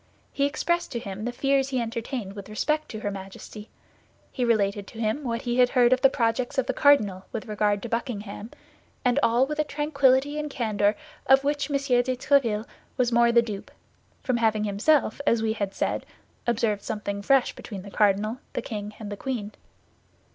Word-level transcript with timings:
He 0.33 0.45
expressed 0.45 0.91
to 0.93 0.99
him 0.99 1.25
the 1.25 1.31
fears 1.31 1.69
he 1.69 1.79
entertained 1.79 2.33
with 2.33 2.49
respect 2.49 2.89
to 2.89 3.01
her 3.01 3.11
Majesty; 3.11 3.69
he 4.31 4.43
related 4.43 4.87
to 4.87 4.99
him 4.99 5.23
what 5.23 5.43
he 5.43 5.57
had 5.59 5.69
heard 5.69 5.93
of 5.93 6.01
the 6.01 6.09
projects 6.09 6.57
of 6.57 6.65
the 6.65 6.73
cardinal 6.73 7.25
with 7.31 7.45
regard 7.45 7.83
to 7.83 7.87
Buckingham, 7.89 8.49
and 9.05 9.19
all 9.21 9.45
with 9.45 9.59
a 9.59 9.63
tranquillity 9.63 10.39
and 10.39 10.49
candor 10.49 10.95
of 11.27 11.43
which 11.43 11.69
M. 11.69 11.75
de 12.01 12.15
Tréville 12.17 12.65
was 12.97 13.09
the 13.09 13.13
more 13.13 13.31
the 13.31 13.43
dupe, 13.43 13.69
from 14.23 14.37
having 14.37 14.63
himself, 14.63 15.21
as 15.27 15.43
we 15.43 15.53
have 15.53 15.71
said, 15.75 16.07
observed 16.47 16.81
something 16.81 17.21
fresh 17.21 17.53
between 17.53 17.83
the 17.83 17.91
cardinal, 17.91 18.39
the 18.53 18.63
king, 18.63 18.95
and 18.99 19.11
the 19.11 19.15
queen. 19.17 19.51